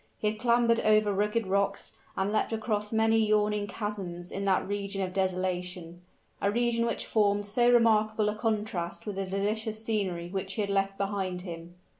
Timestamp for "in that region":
4.31-4.99